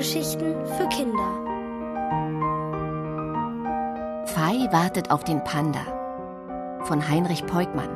[0.00, 1.30] Hörgeschichten für Kinder.
[4.28, 5.84] Fei wartet auf den Panda
[6.86, 7.90] von Heinrich Peukmann.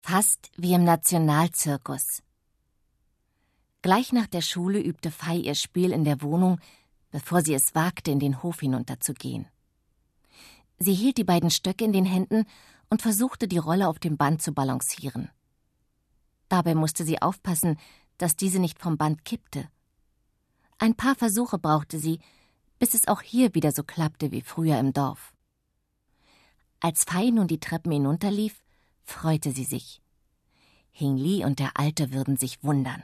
[0.00, 2.22] Fast wie im Nationalzirkus.
[3.82, 6.58] Gleich nach der Schule übte Fei ihr Spiel in der Wohnung,
[7.16, 9.46] bevor sie es wagte, in den Hof hinunterzugehen.
[10.78, 12.44] Sie hielt die beiden Stöcke in den Händen
[12.90, 15.30] und versuchte, die Rolle auf dem Band zu balancieren.
[16.50, 17.78] Dabei musste sie aufpassen,
[18.18, 19.66] dass diese nicht vom Band kippte.
[20.76, 22.20] Ein paar Versuche brauchte sie,
[22.78, 25.32] bis es auch hier wieder so klappte wie früher im Dorf.
[26.80, 28.62] Als Fei nun die Treppen hinunterlief,
[29.04, 30.02] freute sie sich.
[30.90, 33.02] Hing Li und der Alte würden sich wundern.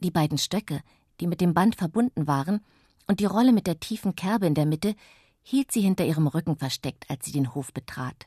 [0.00, 0.82] Die beiden Stöcke,
[1.20, 2.64] die mit dem Band verbunden waren,
[3.06, 4.94] und die Rolle mit der tiefen Kerbe in der Mitte,
[5.42, 8.26] hielt sie hinter ihrem Rücken versteckt, als sie den Hof betrat.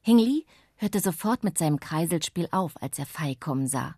[0.00, 3.96] Hingli hörte sofort mit seinem Kreiselspiel auf, als er Fei kommen sah.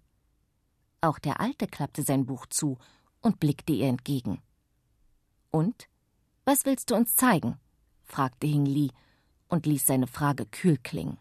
[1.00, 2.78] Auch der Alte klappte sein Buch zu
[3.20, 4.40] und blickte ihr entgegen.
[5.50, 5.88] Und?
[6.44, 7.58] Was willst du uns zeigen?
[8.04, 8.90] fragte Hingli
[9.48, 11.18] und ließ seine Frage kühl klingen.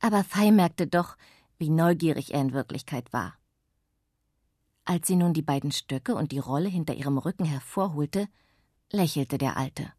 [0.00, 1.16] Aber Fei merkte doch,
[1.58, 3.36] wie neugierig er in Wirklichkeit war.
[4.88, 8.28] Als sie nun die beiden Stöcke und die Rolle hinter ihrem Rücken hervorholte,
[8.92, 9.92] lächelte der Alte.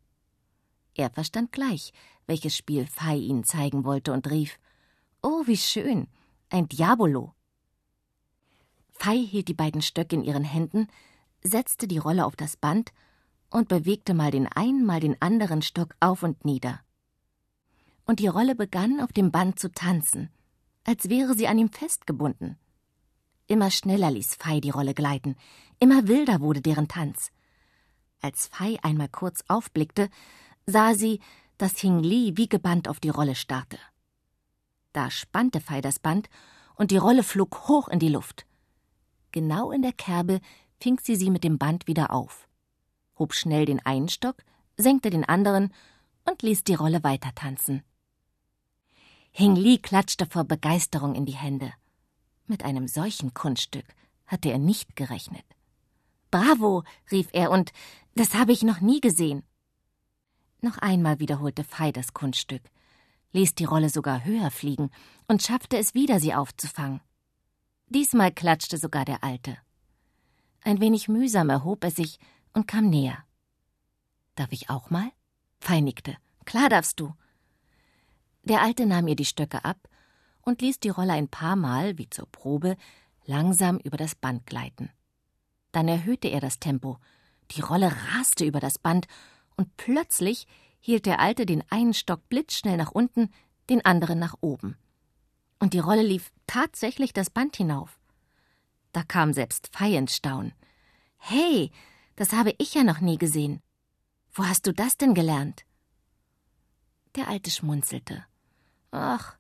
[0.96, 1.92] Er verstand gleich,
[2.26, 4.58] welches Spiel Fei ihnen zeigen wollte und rief:
[5.22, 6.08] Oh, wie schön!
[6.50, 7.34] Ein Diabolo!
[8.94, 10.88] Fei hielt die beiden Stöcke in ihren Händen,
[11.44, 12.94] setzte die Rolle auf das Band
[13.50, 16.80] und bewegte mal den einen, mal den anderen Stock auf und nieder.
[18.06, 20.30] Und die Rolle begann auf dem Band zu tanzen,
[20.86, 22.58] als wäre sie an ihm festgebunden.
[23.48, 25.36] Immer schneller ließ Fei die Rolle gleiten,
[25.80, 27.32] immer wilder wurde deren Tanz.
[28.22, 30.10] Als Fei einmal kurz aufblickte,
[30.66, 31.22] sah sie,
[31.58, 33.80] dass Hing Li wie gebannt auf die Rolle starrte.
[34.92, 36.30] Da spannte Fei das Band
[36.76, 38.46] und die Rolle flog hoch in die Luft.
[39.32, 40.42] Genau in der Kerbe
[40.82, 42.48] fing sie sie mit dem Band wieder auf,
[43.18, 44.44] hob schnell den einen Stock,
[44.76, 45.74] senkte den anderen
[46.26, 47.84] und ließ die Rolle weiter tanzen.
[49.32, 51.72] Hing Li klatschte vor Begeisterung in die Hände.
[52.48, 53.86] Mit einem solchen Kunststück
[54.26, 55.44] hatte er nicht gerechnet.
[56.32, 57.72] Bravo, rief er, und
[58.16, 59.44] das habe ich noch nie gesehen.
[60.62, 62.64] Noch einmal wiederholte Fei das Kunststück,
[63.34, 64.90] ließ die Rolle sogar höher fliegen
[65.28, 67.02] und schaffte es wieder, sie aufzufangen.
[67.90, 69.58] Diesmal klatschte sogar der Alte.
[70.62, 72.20] Ein wenig mühsam erhob er sich
[72.54, 73.24] und kam näher.
[74.36, 75.12] Darf ich auch mal?
[75.60, 76.18] Fei nickte.
[76.46, 77.14] Klar darfst du.
[78.44, 79.87] Der Alte nahm ihr die Stöcke ab
[80.48, 82.78] und ließ die Rolle ein paar Mal, wie zur Probe,
[83.26, 84.90] langsam über das Band gleiten.
[85.74, 87.00] Dann erhöhte er das Tempo.
[87.52, 89.08] Die Rolle raste über das Band,
[89.58, 90.48] und plötzlich
[90.80, 93.30] hielt der Alte den einen Stock blitzschnell nach unten,
[93.70, 94.78] den anderen nach oben.
[95.60, 98.00] Und die Rolle lief tatsächlich das Band hinauf.
[98.94, 100.54] Da kam selbst Fei ins Staunen.
[101.18, 101.72] Hey,
[102.16, 103.62] das habe ich ja noch nie gesehen.
[104.32, 105.66] Wo hast du das denn gelernt?
[107.18, 108.24] Der Alte schmunzelte.
[108.92, 109.37] Ach,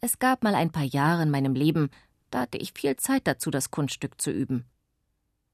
[0.00, 1.90] es gab mal ein paar Jahre in meinem Leben,
[2.30, 4.64] da hatte ich viel Zeit dazu, das Kunststück zu üben.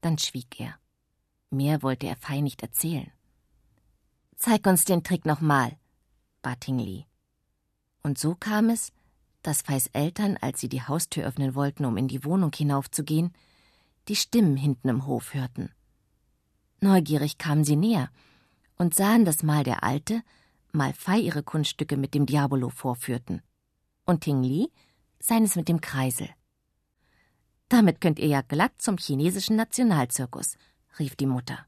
[0.01, 0.75] Dann schwieg er.
[1.49, 3.11] Mehr wollte er Fei nicht erzählen.
[4.35, 5.77] Zeig uns den Trick nochmal,
[6.41, 7.05] bat Hingli.
[8.03, 8.93] Und so kam es,
[9.41, 13.33] dass Feis Eltern, als sie die Haustür öffnen wollten, um in die Wohnung hinaufzugehen,
[14.07, 15.71] die Stimmen hinten im Hof hörten.
[16.79, 18.09] Neugierig kamen sie näher
[18.77, 20.21] und sahen, dass mal der Alte,
[20.71, 23.41] mal Fei ihre Kunststücke mit dem Diabolo vorführten
[24.07, 24.71] und Ting Li
[25.19, 26.29] seines mit dem Kreisel.
[27.69, 30.57] Damit könnt ihr ja glatt zum chinesischen Nationalzirkus,
[30.97, 31.67] rief die Mutter.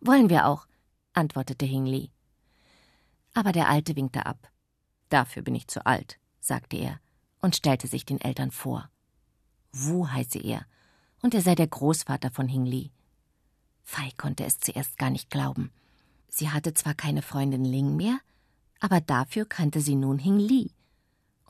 [0.00, 0.66] Wollen wir auch,
[1.14, 2.10] antwortete Hing Li.
[3.32, 4.50] Aber der Alte winkte ab.
[5.08, 7.00] Dafür bin ich zu alt, sagte er
[7.40, 8.88] und stellte sich den Eltern vor.
[9.72, 10.66] Wu heiße er,
[11.22, 12.90] und er sei der Großvater von Hing Li.
[13.82, 15.72] Fei konnte es zuerst gar nicht glauben.
[16.28, 18.18] Sie hatte zwar keine Freundin Ling mehr,
[18.80, 20.70] aber dafür kannte sie nun Hing Li,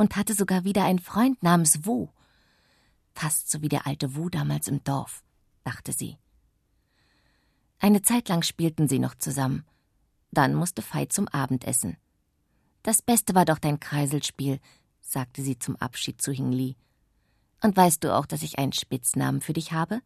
[0.02, 2.08] und hatte sogar wieder einen Freund namens Wu.
[3.14, 5.22] Fast so wie der alte Wu damals im Dorf,
[5.62, 6.18] dachte sie.
[7.78, 9.64] Eine Zeit lang spielten sie noch zusammen.
[10.32, 11.98] Dann musste Fei zum Abendessen.
[12.82, 14.58] Das Beste war doch dein Kreiselspiel,
[15.00, 16.74] sagte sie zum Abschied zu Hingli.
[17.62, 20.02] Und weißt du auch, dass ich einen Spitznamen für dich habe?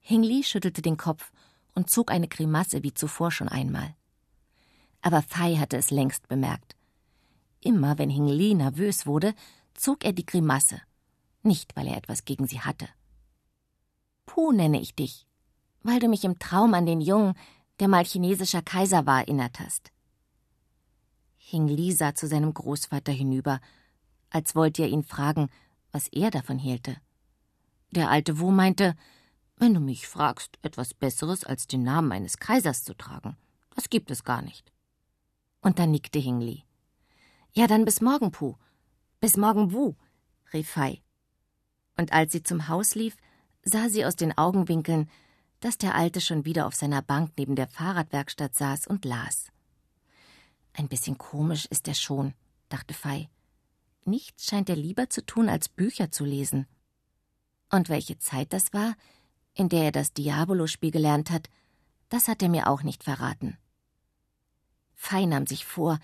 [0.00, 1.30] Hingli schüttelte den Kopf
[1.76, 3.94] und zog eine Grimasse wie zuvor schon einmal.
[5.00, 6.74] Aber Fei hatte es längst bemerkt.
[7.64, 9.34] Immer wenn Hingli nervös wurde,
[9.72, 10.82] zog er die Grimasse.
[11.42, 12.86] Nicht, weil er etwas gegen sie hatte.
[14.26, 15.26] Puh nenne ich dich,
[15.82, 17.34] weil du mich im Traum an den Jungen,
[17.80, 19.92] der mal chinesischer Kaiser war, erinnert hast.
[21.38, 23.60] Hing Li sah zu seinem Großvater hinüber,
[24.28, 25.48] als wollte er ihn fragen,
[25.90, 26.96] was er davon hielte.
[27.92, 28.94] Der alte Wu meinte,
[29.56, 33.38] wenn du mich fragst, etwas Besseres als den Namen eines Kaisers zu tragen,
[33.74, 34.70] das gibt es gar nicht.
[35.62, 36.64] Und dann nickte Hing Li.
[37.56, 38.56] Ja, dann bis morgen, Pu.
[39.20, 39.94] Bis morgen, Wu,
[40.52, 41.00] rief Fei.
[41.96, 43.16] Und als sie zum Haus lief,
[43.62, 45.08] sah sie aus den Augenwinkeln,
[45.60, 49.52] dass der Alte schon wieder auf seiner Bank neben der Fahrradwerkstatt saß und las.
[50.72, 52.34] Ein bisschen komisch ist er schon,
[52.68, 53.30] dachte Fei.
[54.04, 56.66] Nichts scheint er lieber zu tun, als Bücher zu lesen.
[57.70, 58.96] Und welche Zeit das war,
[59.54, 61.48] in der er das Diabolo-Spiel gelernt hat,
[62.08, 63.56] das hat er mir auch nicht verraten.
[64.96, 66.00] Fei nahm sich vor,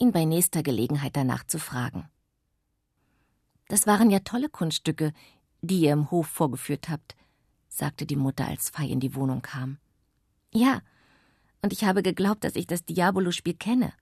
[0.00, 2.08] ihn bei nächster Gelegenheit danach zu fragen.
[3.68, 5.12] Das waren ja tolle Kunststücke,
[5.60, 7.14] die ihr im Hof vorgeführt habt,
[7.68, 9.78] sagte die Mutter, als Fei in die Wohnung kam.
[10.52, 10.80] Ja,
[11.62, 13.92] und ich habe geglaubt, dass ich das Diabolo-Spiel kenne.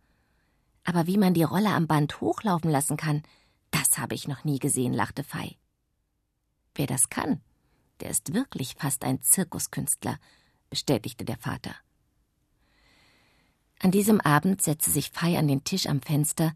[0.85, 3.23] Aber wie man die Rolle am Band hochlaufen lassen kann,
[3.71, 5.56] das habe ich noch nie gesehen, lachte Fei.
[6.75, 7.41] Wer das kann,
[8.01, 10.19] der ist wirklich fast ein Zirkuskünstler,
[10.71, 11.75] bestätigte der Vater.
[13.81, 16.53] An diesem Abend setzte sich Fei an den Tisch am Fenster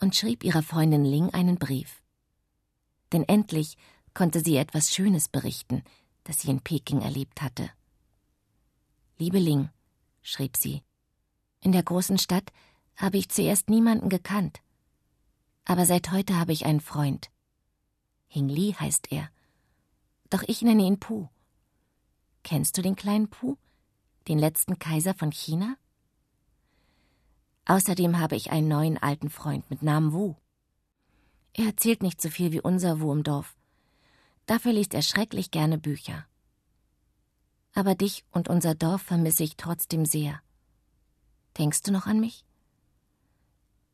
[0.00, 2.02] und schrieb ihrer Freundin Ling einen Brief.
[3.12, 3.76] Denn endlich
[4.14, 5.82] konnte sie etwas Schönes berichten,
[6.24, 7.70] das sie in Peking erlebt hatte.
[9.18, 9.68] Liebe Ling,
[10.22, 10.82] schrieb sie,
[11.60, 12.52] in der großen Stadt
[12.96, 14.60] habe ich zuerst niemanden gekannt.
[15.64, 17.30] Aber seit heute habe ich einen Freund.
[18.26, 19.30] Hing Li heißt er.
[20.30, 21.28] Doch ich nenne ihn Pu.
[22.42, 23.56] Kennst du den kleinen Pu?
[24.28, 25.76] Den letzten Kaiser von China?
[27.66, 30.34] Außerdem habe ich einen neuen alten Freund mit Namen Wu.
[31.54, 33.56] Er erzählt nicht so viel wie unser Wu im Dorf.
[34.46, 36.26] Dafür liest er schrecklich gerne Bücher.
[37.72, 40.40] Aber dich und unser Dorf vermisse ich trotzdem sehr.
[41.56, 42.44] Denkst du noch an mich?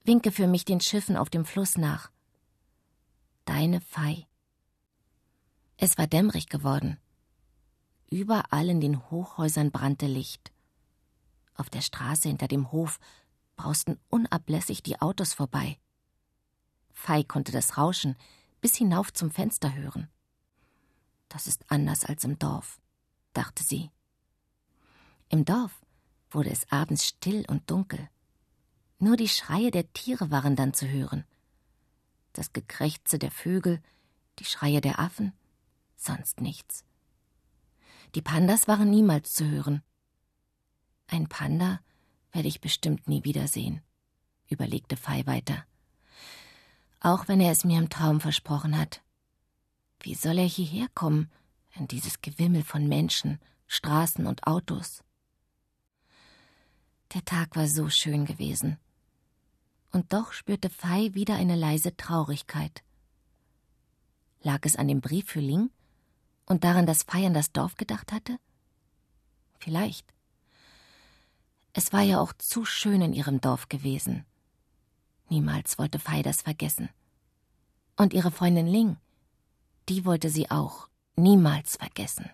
[0.05, 2.11] Winke für mich den Schiffen auf dem Fluss nach.
[3.45, 4.27] Deine Fei.
[5.77, 6.99] Es war dämmerig geworden.
[8.11, 10.53] Überall in den Hochhäusern brannte Licht.
[11.55, 12.99] Auf der Straße hinter dem Hof
[13.61, 15.79] brausten unablässig die Autos vorbei.
[16.95, 18.17] Fei konnte das Rauschen
[18.63, 20.09] bis hinauf zum Fenster hören.
[21.29, 22.81] Das ist anders als im Dorf,
[23.35, 23.91] dachte sie.
[25.29, 25.83] Im Dorf
[26.31, 28.09] wurde es abends still und dunkel.
[28.99, 31.27] Nur die Schreie der Tiere waren dann zu hören.
[32.33, 33.83] Das Gekrächze der Vögel,
[34.39, 35.35] die Schreie der Affen,
[35.97, 36.83] sonst nichts.
[38.15, 39.83] Die Pandas waren niemals zu hören.
[41.09, 41.81] Ein Panda
[42.33, 43.83] werde ich bestimmt nie wiedersehen,
[44.49, 45.65] überlegte Fei weiter.
[47.01, 49.03] Auch wenn er es mir im Traum versprochen hat.
[50.01, 51.31] Wie soll er hierher kommen,
[51.75, 55.03] in dieses Gewimmel von Menschen, Straßen und Autos?
[57.15, 58.79] Der Tag war so schön gewesen.
[59.93, 62.83] Und doch spürte Fei wieder eine leise Traurigkeit.
[64.43, 65.71] Lag es an dem Brief für Ling?
[66.51, 68.39] und daran, dass Fei an das Dorf gedacht hatte?
[69.61, 70.05] Vielleicht.
[71.73, 74.25] Es war ja auch zu schön in ihrem Dorf gewesen.
[75.29, 76.89] Niemals wollte Fei das vergessen.
[77.97, 78.97] Und ihre Freundin Ling,
[79.89, 82.31] die wollte sie auch niemals vergessen.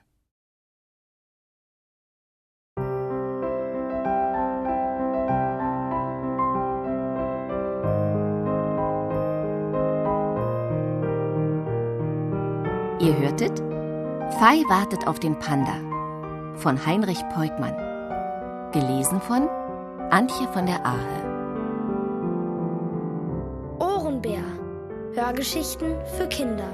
[12.99, 13.59] Ihr hörtet
[14.39, 15.77] Fei wartet auf den Panda
[16.57, 17.86] von Heinrich Peutmann.
[18.77, 19.49] Gelesen von
[20.11, 21.25] Antje von der Ahe.
[23.79, 24.45] Ohrenbär.
[25.15, 26.69] Hörgeschichten für Kinder.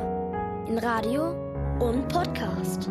[0.67, 1.33] In Radio
[1.79, 2.91] und Podcast.